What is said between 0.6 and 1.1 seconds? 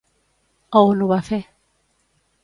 A on ho